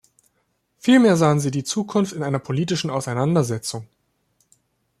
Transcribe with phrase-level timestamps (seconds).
[0.79, 3.87] Vielmehr sahen sie die Zukunft in der politischen Auseinandersetzung.